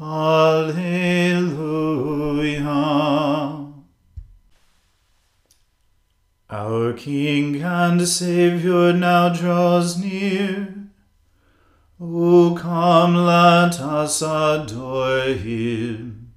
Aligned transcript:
Alleluia. 0.00 1.54
Our 6.50 6.92
King 6.94 7.62
and 7.62 8.06
Saviour 8.08 8.92
now 8.92 9.28
draws 9.28 9.96
near. 9.96 10.74
O 12.00 12.56
come, 12.58 13.14
let 13.14 13.80
us 13.80 14.20
adore 14.20 15.32
him. 15.34 16.32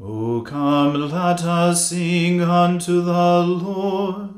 O 0.00 0.42
come, 0.42 0.94
let 1.10 1.42
us 1.42 1.88
sing 1.88 2.40
unto 2.40 3.00
the 3.00 3.42
Lord. 3.42 4.37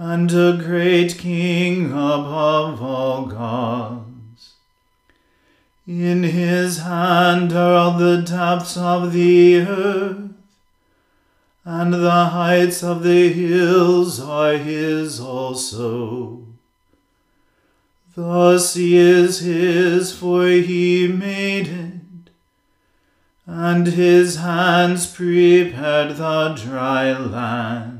and 0.00 0.32
a 0.32 0.56
great 0.56 1.18
King 1.18 1.92
above 1.92 2.82
all 2.82 3.26
gods. 3.26 4.54
In 5.86 6.22
his 6.22 6.78
hand 6.78 7.52
are 7.52 7.74
all 7.74 7.98
the 7.98 8.22
depths 8.22 8.78
of 8.78 9.12
the 9.12 9.58
earth 9.58 10.30
and 11.66 11.92
the 11.92 12.24
heights 12.26 12.82
of 12.82 13.02
the 13.02 13.30
hills 13.30 14.18
are 14.18 14.54
his 14.54 15.20
also. 15.20 16.46
The 18.14 18.58
sea 18.58 18.96
is 18.96 19.40
his, 19.40 20.16
for 20.16 20.46
he 20.46 21.08
made 21.08 21.68
it, 21.68 22.30
and 23.44 23.86
his 23.86 24.36
hands 24.36 25.06
prepared 25.06 26.16
the 26.16 26.54
dry 26.54 27.12
land. 27.12 27.99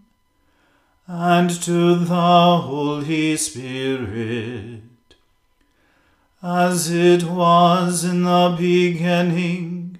and 1.13 1.49
to 1.49 1.95
the 1.95 2.57
Holy 2.61 3.35
Spirit, 3.35 4.81
as 6.41 6.89
it 6.89 7.23
was 7.23 8.05
in 8.05 8.23
the 8.23 8.55
beginning 8.57 9.97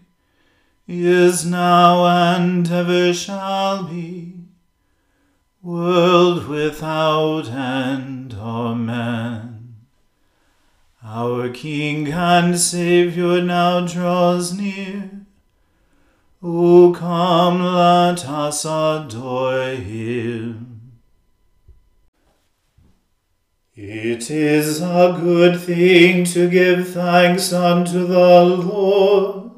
is 0.88 1.46
now 1.46 2.06
and 2.06 2.72
ever 2.72 3.14
shall 3.14 3.84
be, 3.84 4.36
world 5.62 6.48
without 6.48 7.50
end. 7.50 8.34
Amen. 8.34 9.76
Our 11.04 11.50
King 11.50 12.08
and 12.08 12.58
Saviour 12.58 13.42
now 13.42 13.86
draws 13.86 14.54
near. 14.54 15.12
O 16.42 16.94
come, 16.98 17.62
let 17.62 18.26
us 18.26 18.64
adore 18.64 19.72
him. 19.72 20.71
It 23.84 24.30
is 24.30 24.80
a 24.80 25.18
good 25.20 25.60
thing 25.60 26.24
to 26.26 26.48
give 26.48 26.90
thanks 26.90 27.52
unto 27.52 28.06
the 28.06 28.44
Lord 28.44 29.54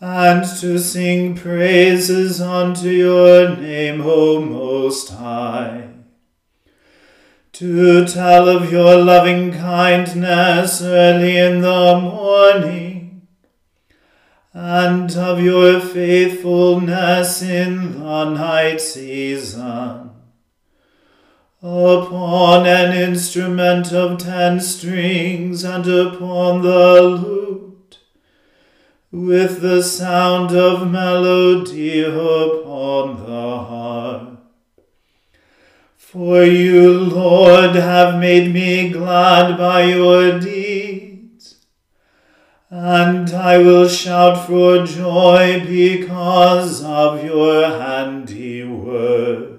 and 0.00 0.44
to 0.60 0.78
sing 0.78 1.34
praises 1.34 2.40
unto 2.40 2.88
your 2.88 3.56
name, 3.56 4.02
O 4.02 4.40
Most 4.40 5.14
High. 5.14 5.88
To 7.54 8.06
tell 8.06 8.48
of 8.48 8.70
your 8.70 9.02
loving 9.02 9.50
kindness 9.50 10.80
early 10.80 11.36
in 11.38 11.60
the 11.60 11.98
morning, 11.98 13.26
and 14.52 15.10
of 15.16 15.42
your 15.42 15.80
faithfulness 15.80 17.42
in 17.42 17.98
the 17.98 18.30
night 18.30 18.80
season. 18.80 20.11
Upon 21.64 22.66
an 22.66 22.92
instrument 22.92 23.92
of 23.92 24.18
ten 24.18 24.58
strings 24.58 25.62
and 25.62 25.86
upon 25.86 26.62
the 26.62 27.00
lute 27.00 27.98
with 29.12 29.60
the 29.60 29.80
sound 29.80 30.50
of 30.50 30.90
melody 30.90 32.02
upon 32.02 33.22
the 33.24 33.58
harp. 33.58 34.40
For 35.96 36.42
you, 36.42 36.98
Lord, 36.98 37.76
have 37.76 38.18
made 38.18 38.52
me 38.52 38.90
glad 38.90 39.56
by 39.56 39.84
your 39.84 40.40
deeds, 40.40 41.58
and 42.70 43.32
I 43.32 43.58
will 43.58 43.86
shout 43.86 44.48
for 44.48 44.84
joy 44.84 45.64
because 45.64 46.82
of 46.82 47.24
your 47.24 47.68
handiwork. 47.68 49.51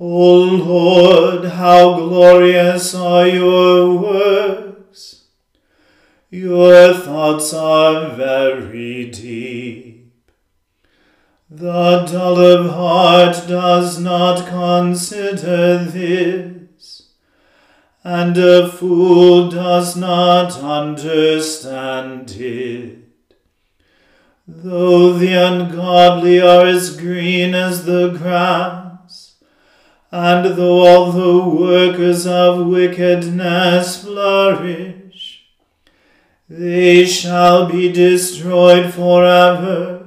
O 0.00 0.44
Lord, 0.44 1.44
how 1.44 1.96
glorious 1.96 2.94
are 2.94 3.26
your 3.26 3.96
works! 3.96 5.24
Your 6.30 6.94
thoughts 6.94 7.52
are 7.52 8.10
very 8.10 9.10
deep. 9.10 10.12
The 11.50 12.04
dull 12.04 12.38
of 12.38 12.70
heart 12.70 13.48
does 13.48 13.98
not 13.98 14.46
consider 14.46 15.82
this, 15.84 17.08
and 18.04 18.38
a 18.38 18.70
fool 18.70 19.50
does 19.50 19.96
not 19.96 20.58
understand 20.58 22.30
it. 22.38 22.98
Though 24.46 25.14
the 25.14 25.32
ungodly 25.32 26.40
are 26.40 26.66
as 26.66 26.96
green 26.96 27.56
as 27.56 27.84
the 27.84 28.10
grass, 28.10 28.87
and 30.10 30.56
though 30.56 30.86
all 30.86 31.12
the 31.12 31.44
workers 31.48 32.26
of 32.26 32.66
wickedness 32.66 34.02
flourish, 34.02 35.44
they 36.48 37.04
shall 37.04 37.66
be 37.70 37.92
destroyed 37.92 38.92
forever. 38.92 40.06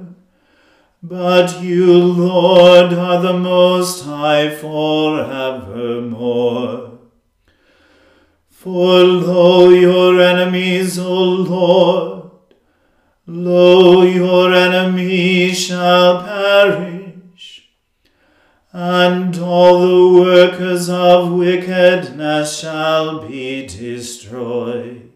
But 1.04 1.60
you, 1.62 2.02
Lord, 2.02 2.92
are 2.92 3.20
the 3.20 3.32
Most 3.32 4.04
High 4.04 4.54
forevermore. 4.54 5.72
For 8.50 9.02
lo, 9.02 9.70
your 9.70 10.20
enemies, 10.20 10.96
O 10.96 11.12
Lord, 11.12 12.30
lo, 13.26 14.02
your 14.02 14.54
enemies 14.54 15.58
shall 15.58 16.22
perish, 16.22 17.01
and 18.72 19.38
all 19.38 19.80
the 19.80 20.20
workers 20.20 20.88
of 20.88 21.32
wickedness 21.32 22.58
shall 22.58 23.26
be 23.28 23.66
destroyed. 23.66 25.10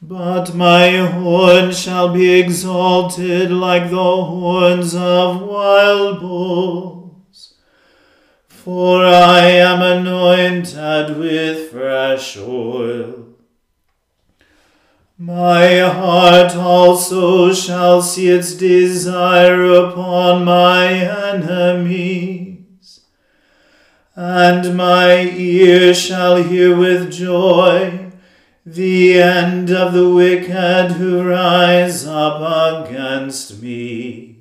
But 0.00 0.54
my 0.54 0.96
horn 0.96 1.72
shall 1.72 2.14
be 2.14 2.40
exalted 2.40 3.50
like 3.50 3.90
the 3.90 3.96
horns 3.96 4.94
of 4.94 5.42
wild 5.42 6.20
bulls. 6.20 7.54
For 8.46 9.04
I 9.04 9.40
am 9.40 9.82
anointed 9.82 11.18
with 11.18 11.70
fresh 11.70 12.38
oil. 12.38 13.27
My 15.20 15.80
heart 15.80 16.54
also 16.54 17.52
shall 17.52 18.00
see 18.02 18.28
its 18.28 18.54
desire 18.54 19.64
upon 19.64 20.44
my 20.44 20.92
enemies, 21.34 23.00
and 24.14 24.76
my 24.76 25.22
ear 25.22 25.92
shall 25.92 26.40
hear 26.40 26.76
with 26.76 27.10
joy 27.10 28.12
the 28.64 29.20
end 29.20 29.72
of 29.72 29.92
the 29.92 30.08
wicked 30.08 30.92
who 30.92 31.28
rise 31.28 32.06
up 32.06 32.86
against 32.86 33.60
me. 33.60 34.36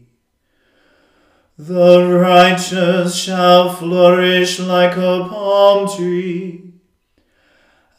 The 1.58 2.08
righteous 2.08 3.16
shall 3.16 3.74
flourish 3.74 4.60
like 4.60 4.96
a 4.96 5.28
palm 5.28 5.88
tree, 5.98 6.67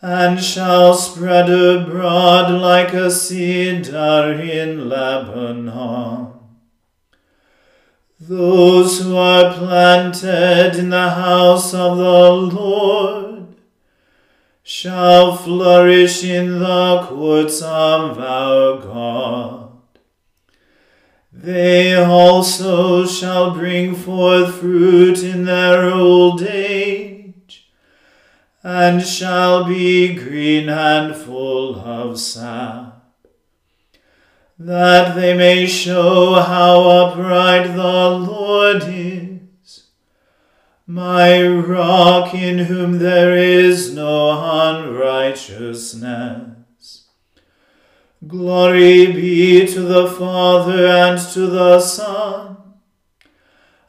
and 0.00 0.40
shall 0.40 0.94
spread 0.94 1.50
abroad 1.50 2.50
like 2.52 2.92
a 2.94 3.10
cedar 3.10 4.32
in 4.40 4.88
Lebanon. 4.88 6.32
Those 8.20 9.00
who 9.00 9.16
are 9.16 9.54
planted 9.54 10.76
in 10.76 10.90
the 10.90 11.10
house 11.10 11.72
of 11.72 11.96
the 11.96 12.32
Lord 12.32 13.46
shall 14.62 15.36
flourish 15.36 16.22
in 16.24 16.58
the 16.58 17.06
courts 17.08 17.62
of 17.62 18.18
our 18.18 18.78
God. 18.82 19.70
They 21.32 21.94
also 21.94 23.06
shall 23.06 23.52
bring 23.52 23.94
forth 23.94 24.56
fruit 24.56 25.22
in 25.22 25.44
their 25.44 25.88
old 25.88 26.42
age, 26.42 27.17
and 28.62 29.02
shall 29.02 29.64
be 29.64 30.14
green 30.14 30.68
and 30.68 31.14
full 31.14 31.76
of 31.76 32.18
sap, 32.18 33.04
that 34.58 35.14
they 35.14 35.36
may 35.36 35.66
show 35.66 36.34
how 36.34 36.82
upright 36.82 37.74
the 37.74 38.10
Lord 38.10 38.82
is 38.86 39.28
my 40.90 41.46
rock 41.46 42.32
in 42.32 42.60
whom 42.60 42.98
there 42.98 43.36
is 43.36 43.94
no 43.94 44.40
unrighteousness. 44.40 47.04
Glory 48.26 49.12
be 49.12 49.66
to 49.66 49.82
the 49.82 50.08
Father 50.08 50.86
and 50.86 51.20
to 51.34 51.46
the 51.46 51.78
Son 51.78 52.56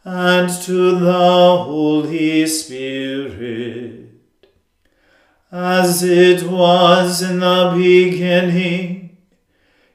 and 0.03 0.49
to 0.63 0.99
the 0.99 1.63
Holy 1.63 2.45
Spirit, 2.45 3.98
as 5.51 6.03
it 6.03 6.43
was 6.43 7.21
in 7.21 7.39
the 7.39 7.73
beginning, 7.75 9.17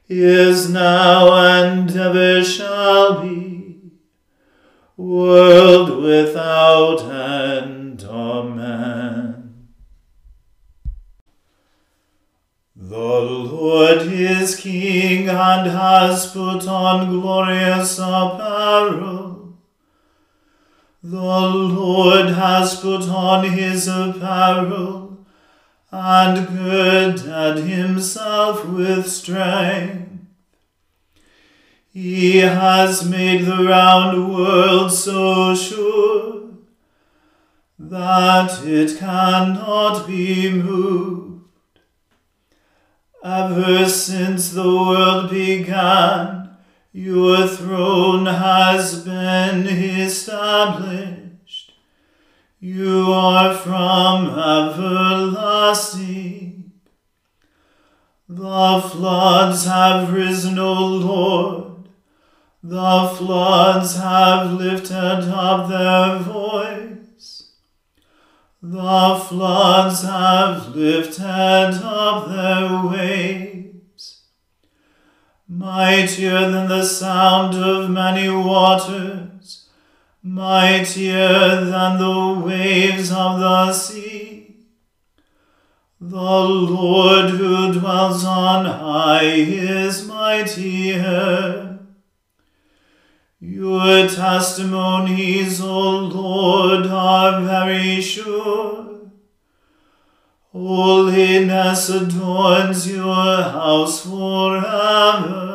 is 0.07 0.69
now, 0.69 1.33
and 1.33 1.95
ever 1.95 2.43
shall 2.43 3.21
be 3.21 3.91
world 4.97 6.01
without 6.03 7.01
end. 7.03 8.03
Amen. 8.03 9.67
The 12.75 12.97
Lord 12.97 14.01
is 14.03 14.55
King 14.55 15.29
and 15.29 15.71
has 15.71 16.31
put 16.31 16.67
on 16.67 17.09
glorious 17.09 17.97
apparel. 17.97 19.57
The 21.01 21.17
Lord 21.17 22.29
has 22.29 22.79
put 22.79 23.03
on 23.03 23.45
his 23.45 23.87
apparel 23.87 25.14
and 25.97 26.45
girded 26.49 27.63
himself 27.63 28.65
with 28.65 29.07
strength. 29.07 30.09
He 31.93 32.39
has 32.39 33.09
made 33.09 33.45
the 33.45 33.63
round 33.63 34.33
world 34.33 34.91
so 34.91 35.55
sure 35.55 36.49
that 37.79 38.65
it 38.65 38.97
cannot 38.99 40.05
be 40.05 40.51
moved. 40.51 41.47
Ever 43.23 43.87
since 43.87 44.51
the 44.51 44.63
world 44.63 45.29
began, 45.29 46.57
your 46.91 47.47
throne 47.47 48.25
has 48.25 49.01
been 49.05 49.65
established. 49.65 51.14
You 52.59 53.11
are 53.13 53.55
from 53.55 54.27
everlasting. 54.29 55.91
The 58.27 58.81
floods 58.91 59.65
have 59.65 60.11
risen, 60.11 60.57
O 60.59 60.73
Lord 60.73 61.75
the 62.67 63.13
floods 63.15 63.95
have 63.97 64.53
lifted 64.53 64.95
up 64.95 65.69
their 65.69 66.17
voice. 66.17 67.51
The 68.59 69.23
floods 69.23 70.01
have 70.01 70.75
lifted 70.75 71.79
up 71.83 72.27
their 72.27 72.89
waves. 72.89 74.23
Mightier 75.47 76.49
than 76.49 76.67
the 76.67 76.83
sound 76.83 77.53
of 77.53 77.91
many 77.91 78.31
waters, 78.31 79.64
mightier 80.25 81.65
than 81.65 81.99
the 81.99 82.41
waves 82.43 83.11
of 83.11 83.39
the 83.39 83.71
sea. 83.71 84.57
The 86.01 86.15
Lord 86.15 87.29
who 87.29 87.79
dwells 87.79 88.25
on 88.25 88.65
high 88.65 89.21
is 89.23 90.07
mightier. 90.07 91.77
Your 93.39 94.07
testimonies, 94.07 95.61
O 95.61 95.89
Lord, 95.89 96.87
are 96.87 97.41
very 97.41 98.01
sure. 98.01 99.11
Holiness 100.51 101.89
adorns 101.89 102.91
your 102.91 103.43
house 103.43 104.03
forever. 104.03 105.54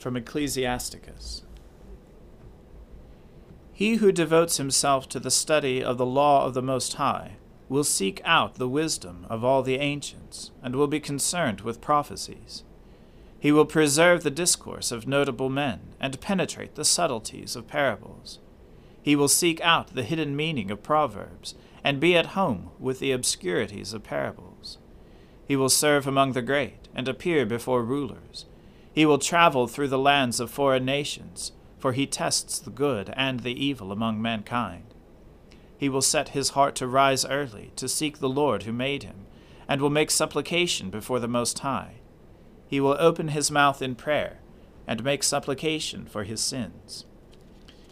from 0.00 0.16
Ecclesiasticus. 0.16 1.42
He 3.72 3.96
who 3.96 4.12
devotes 4.12 4.56
himself 4.56 5.08
to 5.10 5.20
the 5.20 5.30
study 5.30 5.82
of 5.82 5.98
the 5.98 6.06
law 6.06 6.44
of 6.44 6.54
the 6.54 6.62
Most 6.62 6.94
High 6.94 7.36
will 7.68 7.84
seek 7.84 8.20
out 8.24 8.56
the 8.56 8.68
wisdom 8.68 9.24
of 9.30 9.44
all 9.44 9.62
the 9.62 9.76
ancients, 9.76 10.50
and 10.62 10.74
will 10.74 10.88
be 10.88 11.00
concerned 11.00 11.60
with 11.60 11.80
prophecies. 11.80 12.64
He 13.38 13.52
will 13.52 13.64
preserve 13.64 14.22
the 14.22 14.30
discourse 14.30 14.90
of 14.90 15.06
notable 15.06 15.48
men 15.48 15.94
and 16.00 16.20
penetrate 16.20 16.74
the 16.74 16.84
subtleties 16.84 17.54
of 17.54 17.68
parables. 17.68 18.38
He 19.00 19.16
will 19.16 19.28
seek 19.28 19.60
out 19.60 19.94
the 19.94 20.02
hidden 20.02 20.34
meaning 20.34 20.70
of 20.70 20.82
proverbs 20.82 21.54
and 21.84 22.00
be 22.00 22.16
at 22.16 22.34
home 22.36 22.70
with 22.78 22.98
the 22.98 23.12
obscurities 23.12 23.94
of 23.94 24.02
parables. 24.02 24.78
He 25.46 25.56
will 25.56 25.70
serve 25.70 26.06
among 26.06 26.32
the 26.32 26.42
great 26.42 26.88
and 26.94 27.08
appear 27.08 27.46
before 27.46 27.82
rulers. 27.82 28.46
He 29.00 29.06
will 29.06 29.16
travel 29.16 29.66
through 29.66 29.88
the 29.88 29.98
lands 29.98 30.40
of 30.40 30.50
foreign 30.50 30.84
nations, 30.84 31.52
for 31.78 31.94
he 31.94 32.06
tests 32.06 32.58
the 32.58 32.68
good 32.68 33.10
and 33.16 33.40
the 33.40 33.64
evil 33.64 33.92
among 33.92 34.20
mankind. 34.20 34.92
He 35.78 35.88
will 35.88 36.02
set 36.02 36.36
his 36.36 36.50
heart 36.50 36.74
to 36.74 36.86
rise 36.86 37.24
early, 37.24 37.72
to 37.76 37.88
seek 37.88 38.18
the 38.18 38.28
Lord 38.28 38.64
who 38.64 38.74
made 38.74 39.04
him, 39.04 39.24
and 39.66 39.80
will 39.80 39.88
make 39.88 40.10
supplication 40.10 40.90
before 40.90 41.18
the 41.18 41.26
Most 41.26 41.60
High. 41.60 41.94
He 42.68 42.78
will 42.78 42.98
open 42.98 43.28
his 43.28 43.50
mouth 43.50 43.80
in 43.80 43.94
prayer, 43.94 44.40
and 44.86 45.02
make 45.02 45.22
supplication 45.22 46.04
for 46.04 46.24
his 46.24 46.42
sins. 46.42 47.06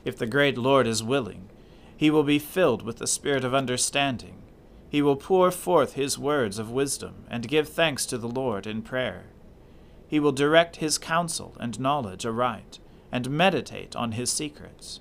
If 0.04 0.18
the 0.18 0.26
great 0.26 0.58
Lord 0.58 0.86
is 0.86 1.02
willing, 1.02 1.48
he 1.96 2.10
will 2.10 2.22
be 2.22 2.38
filled 2.38 2.82
with 2.82 2.98
the 2.98 3.06
spirit 3.06 3.46
of 3.46 3.54
understanding. 3.54 4.42
He 4.90 5.00
will 5.00 5.16
pour 5.16 5.50
forth 5.50 5.94
his 5.94 6.18
words 6.18 6.58
of 6.58 6.70
wisdom, 6.70 7.24
and 7.30 7.48
give 7.48 7.66
thanks 7.66 8.04
to 8.04 8.18
the 8.18 8.28
Lord 8.28 8.66
in 8.66 8.82
prayer. 8.82 9.30
He 10.08 10.18
will 10.18 10.32
direct 10.32 10.76
his 10.76 10.96
counsel 10.96 11.54
and 11.60 11.78
knowledge 11.78 12.24
aright, 12.24 12.78
and 13.12 13.30
meditate 13.30 13.94
on 13.94 14.12
his 14.12 14.30
secrets. 14.30 15.00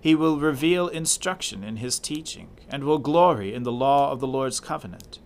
He 0.00 0.14
will 0.14 0.38
reveal 0.38 0.88
instruction 0.88 1.62
in 1.62 1.76
his 1.76 1.98
teaching, 1.98 2.48
and 2.68 2.84
will 2.84 2.98
glory 2.98 3.54
in 3.54 3.62
the 3.62 3.72
law 3.72 4.10
of 4.10 4.20
the 4.20 4.26
Lord's 4.26 4.60
covenant. 4.60 5.18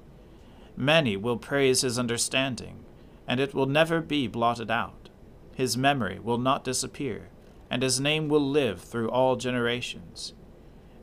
Many 0.77 1.17
will 1.17 1.37
praise 1.37 1.81
his 1.81 1.99
understanding, 1.99 2.85
and 3.27 3.41
it 3.41 3.55
will 3.55 3.67
never 3.67 4.01
be 4.01 4.27
blotted 4.27 4.71
out. 4.71 5.09
His 5.55 5.77
memory 5.77 6.19
will 6.19 6.39
not 6.39 6.65
disappear, 6.65 7.31
and 7.71 7.83
his 7.83 8.01
name 8.01 8.29
will 8.29 8.49
live 8.49 8.81
through 8.81 9.11
all 9.11 9.37
generations. 9.37 10.33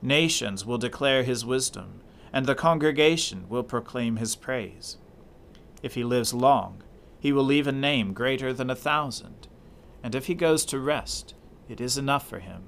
Nations 0.01 0.65
will 0.65 0.77
declare 0.77 1.23
his 1.23 1.45
wisdom, 1.45 2.01
and 2.31 2.45
the 2.45 2.55
congregation 2.55 3.47
will 3.49 3.63
proclaim 3.63 4.17
his 4.17 4.35
praise. 4.35 4.97
If 5.81 5.95
he 5.95 6.03
lives 6.03 6.33
long, 6.33 6.81
he 7.25 7.33
will 7.33 7.43
leave 7.43 7.65
a 7.65 7.71
name 7.71 8.13
greater 8.13 8.53
than 8.53 8.69
a 8.69 8.75
thousand, 8.75 9.47
and 10.03 10.13
if 10.13 10.27
he 10.27 10.35
goes 10.35 10.63
to 10.63 10.77
rest, 10.77 11.33
it 11.67 11.81
is 11.81 11.97
enough 11.97 12.29
for 12.29 12.37
him. 12.37 12.67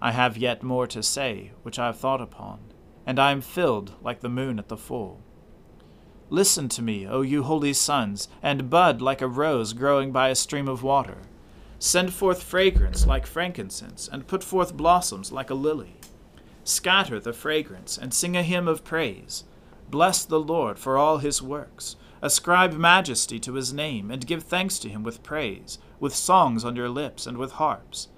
I 0.00 0.12
have 0.12 0.38
yet 0.38 0.62
more 0.62 0.86
to 0.86 1.02
say, 1.02 1.50
which 1.64 1.80
I 1.80 1.86
have 1.86 1.98
thought 1.98 2.20
upon, 2.20 2.60
and 3.04 3.18
I 3.18 3.32
am 3.32 3.40
filled 3.40 3.94
like 4.02 4.20
the 4.20 4.28
moon 4.28 4.56
at 4.60 4.68
the 4.68 4.76
full. 4.76 5.20
Listen 6.30 6.68
to 6.68 6.80
me, 6.80 7.04
O 7.04 7.22
you 7.22 7.42
holy 7.42 7.72
sons, 7.72 8.28
and 8.40 8.70
bud 8.70 9.02
like 9.02 9.20
a 9.20 9.26
rose 9.26 9.72
growing 9.72 10.12
by 10.12 10.28
a 10.28 10.36
stream 10.36 10.68
of 10.68 10.84
water. 10.84 11.22
Send 11.80 12.14
forth 12.14 12.40
fragrance 12.40 13.04
like 13.04 13.26
frankincense, 13.26 14.08
and 14.12 14.28
put 14.28 14.44
forth 14.44 14.76
blossoms 14.76 15.32
like 15.32 15.50
a 15.50 15.54
lily. 15.54 15.96
Scatter 16.62 17.18
the 17.18 17.32
fragrance, 17.32 17.98
and 17.98 18.14
sing 18.14 18.36
a 18.36 18.44
hymn 18.44 18.68
of 18.68 18.84
praise. 18.84 19.42
Bless 19.90 20.24
the 20.24 20.38
Lord 20.38 20.78
for 20.78 20.96
all 20.96 21.18
his 21.18 21.42
works 21.42 21.96
Ascribe 22.24 22.74
majesty 22.74 23.40
to 23.40 23.54
his 23.54 23.72
name, 23.72 24.08
and 24.08 24.26
give 24.26 24.44
thanks 24.44 24.78
to 24.78 24.88
him 24.88 25.02
with 25.02 25.24
praise, 25.24 25.78
with 25.98 26.14
songs 26.14 26.64
on 26.64 26.76
your 26.76 26.88
lips, 26.88 27.26
and 27.26 27.36
with 27.36 27.52
harps. 27.52 28.08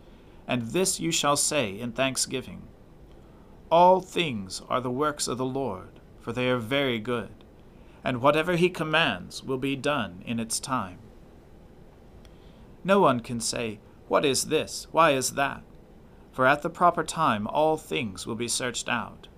And 0.47 0.69
this 0.69 1.01
you 1.01 1.11
shall 1.11 1.39
say 1.39 1.81
in 1.81 1.93
thanksgiving 1.93 2.69
All 3.71 4.03
things 4.03 4.61
are 4.69 4.83
the 4.83 4.91
works 4.91 5.27
of 5.27 5.39
the 5.39 5.47
Lord, 5.47 6.01
for 6.21 6.35
they 6.35 6.51
are 6.51 6.59
very 6.59 6.99
good, 6.99 7.31
and 8.05 8.21
whatever 8.21 8.57
he 8.57 8.69
commands 8.69 9.43
will 9.43 9.57
be 9.57 9.75
done 9.75 10.23
in 10.27 10.39
its 10.39 10.61
time. 10.61 10.99
No 12.85 13.01
one 13.01 13.21
can 13.21 13.41
say, 13.41 13.81
What 14.09 14.27
is 14.27 14.45
this? 14.45 14.87
Why 14.93 15.13
is 15.13 15.31
that? 15.31 15.63
For 16.31 16.47
at 16.47 16.61
the 16.61 16.69
proper 16.69 17.05
time 17.05 17.47
all 17.47 17.79
things 17.79 18.27
will 18.27 18.35
be 18.35 18.49
searched 18.49 18.87
out. 18.87 19.29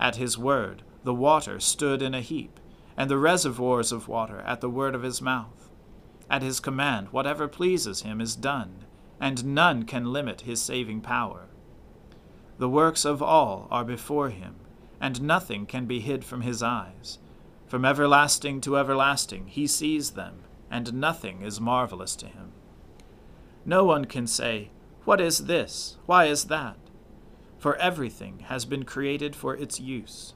At 0.00 0.16
his 0.16 0.36
word 0.36 0.82
the 1.04 1.14
water 1.14 1.60
stood 1.60 2.02
in 2.02 2.12
a 2.12 2.20
heap 2.20 2.58
and 2.96 3.10
the 3.10 3.18
reservoirs 3.18 3.92
of 3.92 4.08
water 4.08 4.40
at 4.40 4.60
the 4.60 4.70
word 4.70 4.94
of 4.94 5.02
his 5.02 5.20
mouth. 5.20 5.70
At 6.30 6.42
his 6.42 6.60
command, 6.60 7.08
whatever 7.10 7.48
pleases 7.48 8.02
him 8.02 8.20
is 8.20 8.36
done, 8.36 8.84
and 9.20 9.44
none 9.44 9.84
can 9.84 10.12
limit 10.12 10.42
his 10.42 10.62
saving 10.62 11.00
power. 11.00 11.48
The 12.58 12.68
works 12.68 13.04
of 13.04 13.22
all 13.22 13.66
are 13.70 13.84
before 13.84 14.30
him, 14.30 14.56
and 15.00 15.22
nothing 15.22 15.66
can 15.66 15.86
be 15.86 16.00
hid 16.00 16.24
from 16.24 16.42
his 16.42 16.62
eyes. 16.62 17.18
From 17.66 17.84
everlasting 17.84 18.60
to 18.62 18.78
everlasting 18.78 19.48
he 19.48 19.66
sees 19.66 20.12
them, 20.12 20.40
and 20.70 20.94
nothing 20.94 21.42
is 21.42 21.60
marvelous 21.60 22.14
to 22.16 22.26
him. 22.26 22.52
No 23.64 23.84
one 23.84 24.04
can 24.04 24.26
say, 24.26 24.70
What 25.04 25.20
is 25.20 25.46
this? 25.46 25.96
Why 26.06 26.26
is 26.26 26.44
that? 26.44 26.76
For 27.58 27.76
everything 27.76 28.40
has 28.46 28.64
been 28.64 28.84
created 28.84 29.34
for 29.34 29.56
its 29.56 29.80
use 29.80 30.34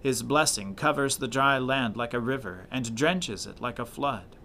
his 0.00 0.22
blessing 0.22 0.74
covers 0.74 1.18
the 1.18 1.28
dry 1.28 1.58
land 1.58 1.96
like 1.96 2.14
a 2.14 2.20
river, 2.20 2.66
and 2.70 2.94
drenches 2.94 3.46
it 3.46 3.60
like 3.60 3.78
a 3.78 3.84
flood. 3.84 4.36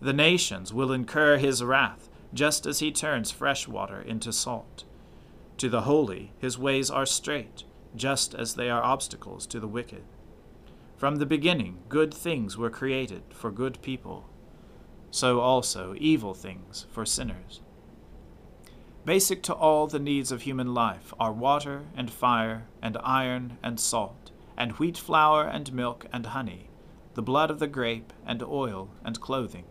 The 0.00 0.12
nations 0.12 0.74
will 0.74 0.92
incur 0.92 1.36
his 1.36 1.62
wrath, 1.62 2.08
just 2.34 2.66
as 2.66 2.80
he 2.80 2.90
turns 2.90 3.30
fresh 3.30 3.68
water 3.68 4.00
into 4.00 4.32
salt. 4.32 4.84
To 5.58 5.68
the 5.68 5.82
holy 5.82 6.32
his 6.38 6.58
ways 6.58 6.90
are 6.90 7.06
straight, 7.06 7.62
just 7.94 8.34
as 8.34 8.54
they 8.54 8.68
are 8.68 8.82
obstacles 8.82 9.46
to 9.46 9.60
the 9.60 9.68
wicked. 9.68 10.02
From 10.96 11.16
the 11.16 11.26
beginning 11.26 11.78
good 11.88 12.12
things 12.12 12.56
were 12.56 12.70
created 12.70 13.22
for 13.30 13.52
good 13.52 13.80
people, 13.82 14.28
so 15.12 15.40
also 15.40 15.94
evil 15.98 16.34
things 16.34 16.86
for 16.90 17.06
sinners. 17.06 17.60
Basic 19.04 19.42
to 19.42 19.54
all 19.54 19.86
the 19.86 19.98
needs 19.98 20.32
of 20.32 20.42
human 20.42 20.74
life 20.74 21.12
are 21.20 21.32
water 21.32 21.82
and 21.96 22.10
fire 22.10 22.66
and 22.80 22.96
iron 23.02 23.58
and 23.62 23.78
salt 23.78 24.21
and 24.62 24.70
wheat 24.78 24.96
flour 24.96 25.42
and 25.42 25.72
milk 25.72 26.06
and 26.12 26.26
honey, 26.26 26.70
the 27.14 27.20
blood 27.20 27.50
of 27.50 27.58
the 27.58 27.66
grape 27.66 28.12
and 28.24 28.40
oil 28.44 28.88
and 29.04 29.20
clothing. 29.20 29.64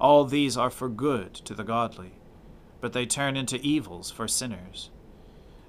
All 0.00 0.24
these 0.24 0.56
are 0.56 0.70
for 0.70 0.88
good 0.88 1.32
to 1.34 1.54
the 1.54 1.62
godly, 1.62 2.14
but 2.80 2.92
they 2.92 3.06
turn 3.06 3.36
into 3.36 3.60
evils 3.60 4.10
for 4.10 4.26
sinners. 4.26 4.90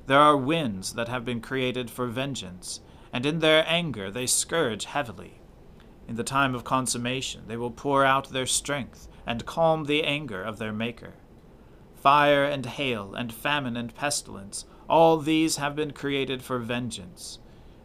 There 0.08 0.20
are 0.20 0.36
winds 0.36 0.94
that 0.94 1.10
have 1.10 1.26
been 1.26 1.42
created 1.42 1.92
for 1.92 2.08
vengeance, 2.08 2.82
and 3.14 3.24
in 3.24 3.38
their 3.38 3.64
anger 3.68 4.10
they 4.10 4.26
scourge 4.26 4.86
heavily. 4.86 5.40
In 6.08 6.16
the 6.16 6.24
time 6.24 6.56
of 6.56 6.64
consummation 6.64 7.44
they 7.46 7.56
will 7.56 7.70
pour 7.70 8.04
out 8.04 8.30
their 8.30 8.48
strength 8.48 9.08
and 9.28 9.46
calm 9.46 9.86
the 9.86 10.04
anger 10.04 10.42
of 10.42 10.58
their 10.58 10.74
Maker. 10.74 11.14
Fire 11.94 12.46
and 12.46 12.66
hail 12.66 13.14
and 13.14 13.32
famine 13.32 13.78
and 13.78 13.94
pestilence, 13.94 14.66
all 14.90 15.18
these 15.18 15.58
have 15.58 15.76
been 15.76 15.92
created 15.92 16.42
for 16.42 16.58
vengeance 16.58 17.38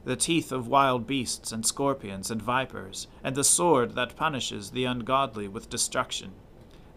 the 0.05 0.17
teeth 0.17 0.51
of 0.51 0.67
wild 0.67 1.07
beasts 1.07 1.53
and 1.53 1.65
scorpions 1.65 2.31
and 2.31 2.43
vipers, 2.43 3.07
and 3.23 3.37
the 3.37 3.45
sword 3.45 3.95
that 3.95 4.17
punishes 4.17 4.71
the 4.71 4.85
ungodly 4.85 5.47
with 5.47 5.71
destruction. 5.71 6.33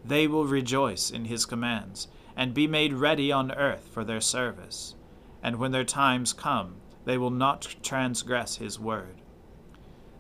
They 0.04 0.28
will 0.28 0.46
rejoice 0.46 1.12
in 1.12 1.26
his 1.26 1.46
commands, 1.46 2.08
and 2.36 2.54
be 2.54 2.68
made 2.68 2.94
ready 2.94 3.32
on 3.32 3.52
earth 3.52 3.90
for 3.92 4.04
their 4.04 4.22
service. 4.22 4.96
And 5.44 5.58
when 5.58 5.72
their 5.72 5.84
times 5.84 6.34
come, 6.34 6.78
they 7.06 7.18
will 7.18 7.30
not 7.30 7.76
transgress 7.84 8.58
his 8.58 8.80
word. 8.80 9.22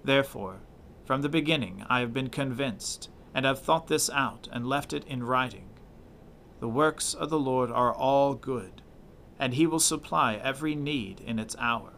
Therefore, 0.03 0.59
from 1.05 1.23
the 1.23 1.29
beginning 1.29 1.83
I 1.89 2.01
have 2.01 2.13
been 2.13 2.29
convinced, 2.29 3.09
and 3.33 3.45
have 3.45 3.59
thought 3.59 3.87
this 3.87 4.11
out, 4.11 4.47
and 4.51 4.67
left 4.67 4.93
it 4.93 5.03
in 5.07 5.23
writing. 5.23 5.69
The 6.59 6.69
works 6.69 7.15
of 7.15 7.31
the 7.31 7.39
Lord 7.39 7.71
are 7.71 7.93
all 7.93 8.35
good, 8.35 8.83
and 9.39 9.55
he 9.55 9.65
will 9.65 9.79
supply 9.79 10.35
every 10.35 10.75
need 10.75 11.19
in 11.19 11.39
its 11.39 11.55
hour 11.59 11.94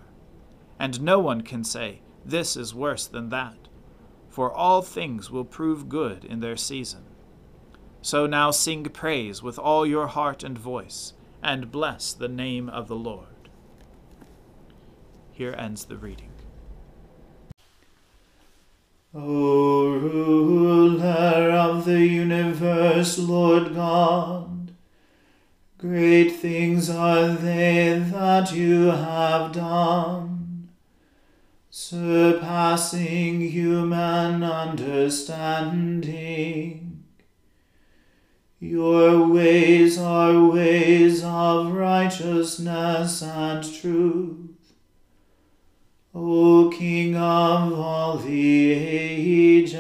and 0.79 1.01
no 1.01 1.19
one 1.19 1.41
can 1.41 1.63
say, 1.63 2.01
This 2.25 2.55
is 2.55 2.73
worse 2.73 3.07
than 3.07 3.29
that, 3.29 3.67
for 4.29 4.51
all 4.51 4.81
things 4.81 5.31
will 5.31 5.45
prove 5.45 5.89
good 5.89 6.23
in 6.23 6.39
their 6.39 6.57
season. 6.57 7.03
So 8.01 8.27
now 8.27 8.51
sing 8.51 8.83
praise 8.85 9.41
with 9.41 9.57
all 9.57 9.85
your 9.85 10.07
heart 10.07 10.43
and 10.43 10.57
voice, 10.57 11.13
and 11.41 11.71
bless 11.71 12.13
the 12.13 12.27
name 12.27 12.69
of 12.69 12.87
the 12.87 12.95
Lord. 12.95 13.49
Here 15.31 15.55
ends 15.57 15.85
the 15.85 15.97
reading. 15.97 16.31
O 19.13 19.89
ruler 19.93 21.51
of 21.51 21.85
the 21.85 22.05
universe, 22.05 23.17
Lord 23.17 23.73
God, 23.73 24.71
great 25.77 26.29
things 26.29 26.89
are 26.89 27.29
they 27.29 27.97
that 28.11 28.53
you 28.53 28.87
have 28.87 29.53
done 29.53 30.46
surpassing 31.79 33.39
human 33.39 34.43
understanding. 34.43 37.03
Your 38.59 39.27
ways 39.27 39.99
are 39.99 40.47
ways 40.47 41.23
of 41.23 41.71
righteousness 41.71 43.21
and 43.21 43.63
truth. 43.79 44.73
O 46.15 46.71
King 46.75 47.15
of 47.15 47.79
all 47.79 48.17
the 48.17 48.71
ages, 48.73 49.77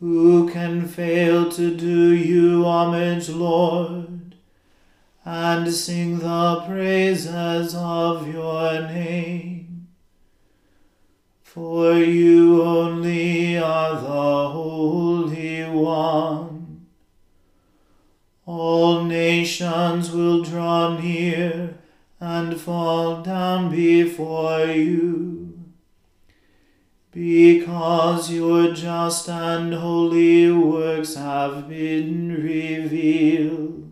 who 0.00 0.50
can 0.50 0.88
fail 0.88 1.48
to 1.52 1.76
do 1.76 2.10
you 2.10 2.64
homage, 2.64 3.28
Lord? 3.28 4.11
And 5.24 5.72
sing 5.72 6.18
the 6.18 6.64
praises 6.66 7.74
of 7.74 8.26
your 8.26 8.82
name. 8.88 9.62
for 11.52 11.98
you 11.98 12.62
only 12.62 13.58
are 13.58 14.00
the 14.00 14.48
Holy 14.48 15.64
One. 15.64 16.86
All 18.46 19.04
nations 19.04 20.10
will 20.10 20.42
draw 20.42 20.98
near 20.98 21.74
and 22.18 22.58
fall 22.58 23.20
down 23.20 23.70
before 23.70 24.64
you. 24.64 25.60
Because 27.10 28.32
your 28.32 28.72
just 28.72 29.28
and 29.28 29.74
holy 29.74 30.50
works 30.50 31.16
have 31.16 31.68
been 31.68 32.32
revealed. 32.42 33.91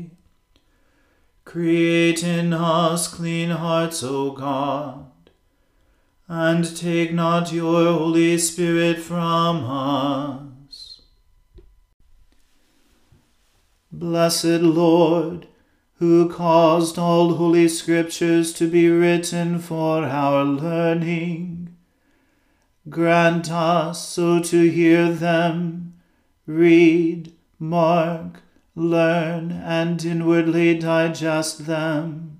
Create 1.51 2.23
in 2.23 2.53
us 2.53 3.07
clean 3.13 3.49
hearts, 3.49 4.03
O 4.03 4.31
God 4.31 5.11
and 6.33 6.77
take 6.77 7.11
not 7.11 7.51
your 7.51 7.91
Holy 7.91 8.37
Spirit 8.37 8.97
from 8.99 9.65
us. 9.65 11.01
Blessed 13.91 14.61
Lord, 14.61 15.49
who 15.95 16.29
caused 16.29 16.97
all 16.97 17.33
holy 17.33 17.67
scriptures 17.67 18.53
to 18.53 18.69
be 18.69 18.87
written 18.87 19.59
for 19.59 20.05
our 20.05 20.45
learning, 20.45 21.75
grant 22.87 23.51
us 23.51 24.07
so 24.07 24.39
to 24.41 24.69
hear 24.69 25.11
them, 25.11 25.95
read, 26.45 27.33
mark, 27.59 28.39
learn, 28.81 29.51
and 29.51 30.03
inwardly 30.03 30.77
digest 30.77 31.65
them 31.65 32.31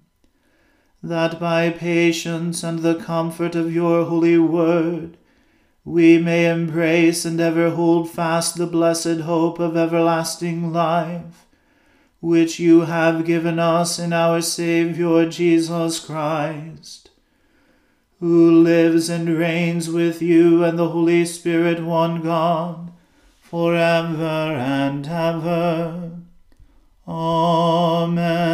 that 1.04 1.40
by 1.40 1.70
patience 1.70 2.64
and 2.64 2.80
the 2.80 2.96
comfort 2.96 3.56
of 3.56 3.74
your 3.74 4.06
holy 4.06 4.38
word 4.38 5.18
we 5.84 6.20
may 6.20 6.48
embrace 6.48 7.26
and 7.26 7.42
ever 7.42 7.72
hold 7.72 8.08
fast 8.10 8.58
the 8.58 8.68
blessed 8.68 9.22
hope 9.22 9.58
of 9.58 9.76
everlasting 9.76 10.72
life, 10.72 11.48
which 12.20 12.60
you 12.60 12.82
have 12.82 13.26
given 13.26 13.58
us 13.58 13.98
in 13.98 14.14
our 14.14 14.42
Saviour 14.42 15.26
Jesus 15.26 16.00
Christ, 16.00 17.10
who 18.20 18.52
lives 18.52 19.10
and 19.10 19.40
reigns 19.40 19.90
with 19.90 20.22
you 20.22 20.64
and 20.64 20.78
the 20.78 20.90
Holy 20.90 21.26
Spirit, 21.26 21.84
one 21.84 22.22
God, 22.22 22.92
for 23.42 23.76
ever 23.76 24.54
and 24.56 25.08
ever. 25.08 26.21
Amen. 27.08 28.52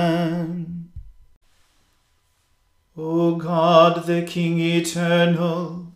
O 2.95 3.35
God, 3.35 4.05
the 4.05 4.23
King 4.23 4.59
eternal, 4.59 5.93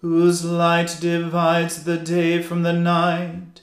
whose 0.00 0.44
light 0.44 0.96
divides 1.00 1.84
the 1.84 1.98
day 1.98 2.42
from 2.42 2.62
the 2.62 2.72
night, 2.72 3.62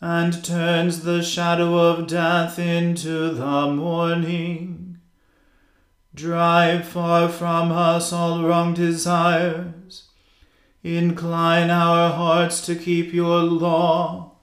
and 0.00 0.44
turns 0.44 1.02
the 1.02 1.22
shadow 1.22 1.76
of 1.76 2.06
death 2.06 2.58
into 2.58 3.30
the 3.30 3.66
morning. 3.66 4.98
Drive 6.14 6.86
far 6.86 7.28
from 7.28 7.72
us 7.72 8.12
all 8.12 8.44
wrong 8.44 8.72
desires. 8.72 10.04
Incline 10.82 11.70
our 11.70 12.12
hearts 12.12 12.64
to 12.66 12.74
keep 12.76 13.12
your 13.12 13.40
law, 13.40 14.33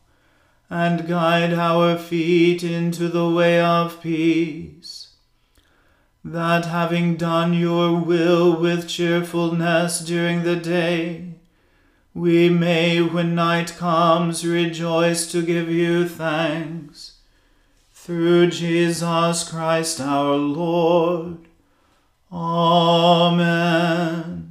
and 0.71 1.05
guide 1.05 1.53
our 1.53 1.97
feet 1.97 2.63
into 2.63 3.09
the 3.09 3.29
way 3.29 3.61
of 3.61 4.01
peace 4.01 5.09
that 6.23 6.65
having 6.65 7.17
done 7.17 7.53
your 7.53 7.99
will 7.99 8.55
with 8.55 8.87
cheerfulness 8.87 9.99
during 9.99 10.43
the 10.43 10.55
day, 10.55 11.33
we 12.13 12.49
may, 12.49 13.01
when 13.01 13.35
night 13.35 13.75
comes, 13.77 14.47
rejoice 14.47 15.29
to 15.31 15.41
give 15.41 15.69
you 15.69 16.07
thanks. 16.07 17.17
Through 17.91 18.51
Jesus 18.51 19.49
Christ 19.49 19.99
our 19.99 20.35
Lord. 20.35 21.39
Amen. 22.31 24.50